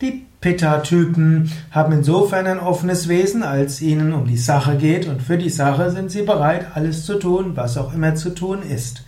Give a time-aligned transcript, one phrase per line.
[0.00, 5.36] Die Pitta-Typen haben insofern ein offenes Wesen, als ihnen um die Sache geht und für
[5.36, 9.04] die Sache sind sie bereit, alles zu tun, was auch immer zu tun ist.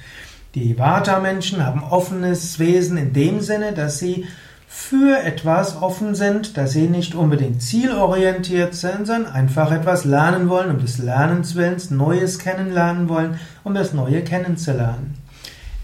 [0.55, 4.27] Die Vata-Menschen haben offenes Wesen in dem Sinne, dass sie
[4.69, 10.71] für etwas offen sind, dass sie nicht unbedingt zielorientiert sind, sondern einfach etwas lernen wollen,
[10.71, 15.15] um des Lernens willens, Neues kennenlernen wollen, um das Neue kennenzulernen.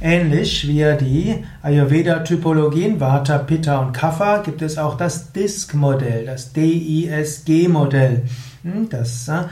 [0.02, 8.24] Ähnlich wie die Ayurveda-Typologien Vata, Pitta und Kapha gibt es auch das DISC-Modell, das D-I-S-G-Modell,
[8.62, 9.44] hm, das äh,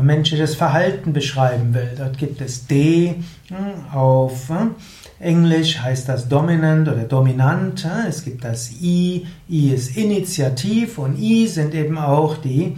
[0.00, 1.90] menschliches Verhalten beschreiben will.
[1.96, 3.16] Dort gibt es D
[3.48, 4.76] hm, auf hm,
[5.18, 7.84] Englisch heißt das dominant oder dominant.
[7.84, 9.26] Hm, es gibt das I.
[9.48, 12.76] I ist Initiativ und I sind eben auch die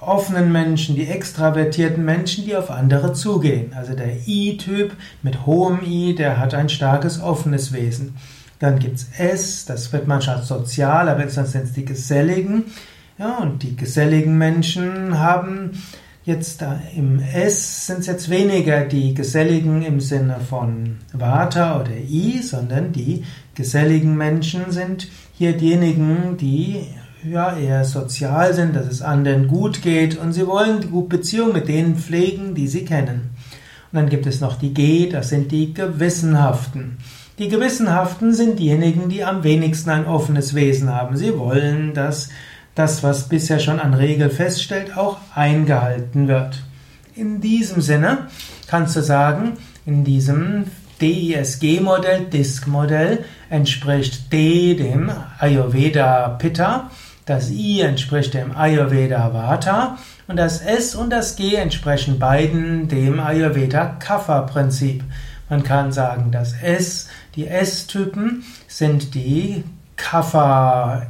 [0.00, 3.72] offenen Menschen, die extravertierten Menschen, die auf andere zugehen.
[3.74, 4.92] Also der I-Typ
[5.22, 8.16] mit hohem I, der hat ein starkes offenes Wesen.
[8.58, 12.64] Dann gibt's S, das wird manchmal sozial, aber sonst sind es die Geselligen.
[13.18, 15.72] Ja, und die geselligen Menschen haben
[16.24, 16.64] Jetzt
[16.96, 22.92] im S sind es jetzt weniger die Geselligen im Sinne von Vata oder I, sondern
[22.92, 23.24] die
[23.56, 26.86] geselligen Menschen sind hier diejenigen, die
[27.28, 31.52] ja eher sozial sind, dass es anderen gut geht und sie wollen die gute Beziehung
[31.52, 33.30] mit denen pflegen, die sie kennen.
[33.90, 36.98] Und dann gibt es noch die G, das sind die Gewissenhaften.
[37.40, 41.16] Die Gewissenhaften sind diejenigen, die am wenigsten ein offenes Wesen haben.
[41.16, 42.28] Sie wollen, dass
[42.74, 46.62] das, was bisher schon an Regel feststellt, auch eingehalten wird.
[47.14, 48.28] In diesem Sinne
[48.66, 50.64] kannst du sagen, in diesem
[51.00, 56.90] DISG-Modell, DISC-Modell, entspricht D dem Ayurveda Pitta,
[57.26, 63.20] das I entspricht dem Ayurveda Vata und das S und das G entsprechen beiden dem
[63.20, 65.04] Ayurveda Kapha-Prinzip.
[65.50, 69.64] Man kann sagen, das S, die S-Typen sind die
[69.96, 71.06] Kapha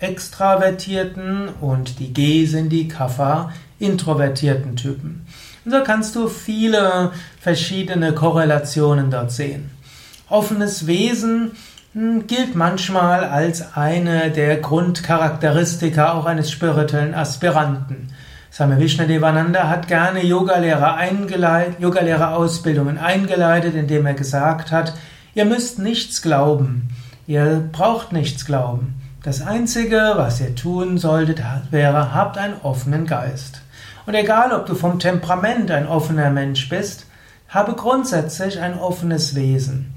[0.00, 5.26] extravertierten und die G sind die Kapha introvertierten Typen.
[5.64, 9.70] Und so kannst du viele verschiedene Korrelationen dort sehen.
[10.28, 11.52] Offenes Wesen
[11.92, 18.08] hm, gilt manchmal als eine der Grundcharakteristika auch eines spirituellen Aspiranten.
[18.52, 24.94] Swami Vishnadevananda hat gerne Yogalehrer eingeleitet, Yogalehrerausbildungen eingeleitet, indem er gesagt hat,
[25.34, 26.88] ihr müsst nichts glauben,
[27.26, 29.00] ihr braucht nichts glauben.
[29.22, 33.60] Das Einzige, was ihr tun solltet, wäre, habt einen offenen Geist.
[34.06, 37.04] Und egal, ob du vom Temperament ein offener Mensch bist,
[37.50, 39.92] habe grundsätzlich ein offenes Wesen.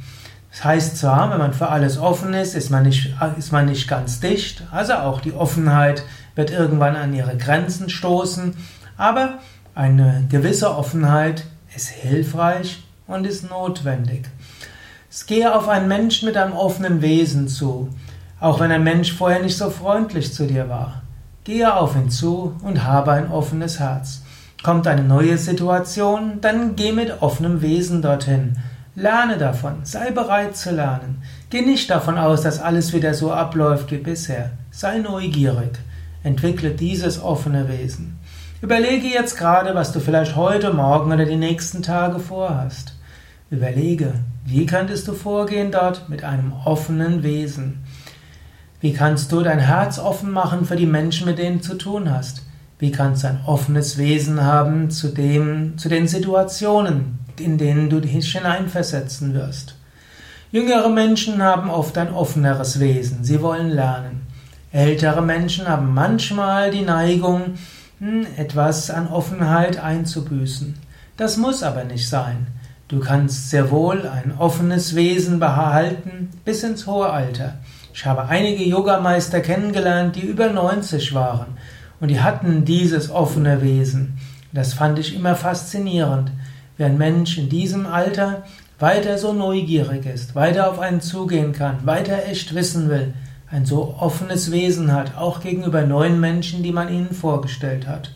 [0.52, 3.88] Das heißt zwar, wenn man für alles offen ist, ist man nicht, ist man nicht
[3.88, 6.04] ganz dicht, also auch die Offenheit
[6.36, 8.58] wird irgendwann an ihre Grenzen stoßen,
[8.98, 9.40] aber
[9.74, 14.26] eine gewisse Offenheit ist hilfreich und ist notwendig.
[15.10, 17.90] Es gehe auf einen Menschen mit einem offenen Wesen zu.
[18.44, 21.04] Auch wenn ein Mensch vorher nicht so freundlich zu dir war.
[21.46, 24.22] Gehe auf ihn zu und habe ein offenes Herz.
[24.62, 28.58] Kommt eine neue Situation, dann geh mit offenem Wesen dorthin.
[28.96, 31.22] Lerne davon, sei bereit zu lernen.
[31.52, 34.52] Geh nicht davon aus, dass alles wieder so abläuft wie bisher.
[34.72, 35.80] Sei neugierig.
[36.22, 38.20] Entwickle dieses offene Wesen.
[38.62, 42.94] Überlege jetzt gerade, was du vielleicht heute, morgen oder die nächsten Tage vorhast.
[43.50, 47.83] Überlege, wie könntest du vorgehen dort mit einem offenen Wesen?
[48.84, 52.12] Wie kannst du dein Herz offen machen für die Menschen, mit denen du zu tun
[52.12, 52.42] hast?
[52.80, 58.02] Wie kannst du ein offenes Wesen haben zu, dem, zu den Situationen, in denen du
[58.02, 59.76] dich hineinversetzen wirst?
[60.52, 63.24] Jüngere Menschen haben oft ein offeneres Wesen.
[63.24, 64.28] Sie wollen lernen.
[64.74, 67.54] Ältere Menschen haben manchmal die Neigung,
[68.00, 70.76] hm, etwas an Offenheit einzubüßen.
[71.16, 72.48] Das muss aber nicht sein.
[72.90, 77.60] Du kannst sehr wohl ein offenes Wesen behalten bis ins hohe Alter.
[77.94, 81.58] Ich habe einige Yogameister kennengelernt, die über 90 waren
[82.00, 84.18] und die hatten dieses offene Wesen.
[84.52, 86.32] Das fand ich immer faszinierend,
[86.76, 88.44] wie ein Mensch in diesem Alter
[88.80, 93.14] weiter so neugierig ist, weiter auf einen zugehen kann, weiter echt wissen will,
[93.50, 98.16] ein so offenes Wesen hat, auch gegenüber neuen Menschen, die man ihnen vorgestellt hat.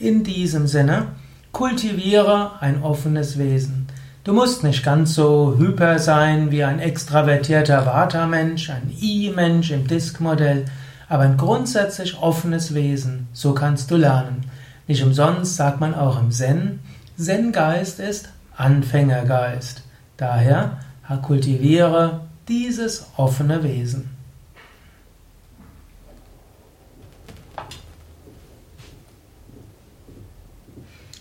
[0.00, 1.06] In diesem Sinne,
[1.52, 3.85] kultiviere ein offenes Wesen.
[4.26, 10.64] Du musst nicht ganz so hyper sein wie ein extravertierter Vata-Mensch, ein I-Mensch im Disk-Modell,
[11.08, 14.40] aber ein grundsätzlich offenes Wesen, so kannst du lernen.
[14.88, 16.80] Nicht umsonst sagt man auch im Zen,
[17.16, 19.84] Zen-Geist ist Anfängergeist.
[20.16, 20.80] Daher
[21.22, 24.15] kultiviere dieses offene Wesen.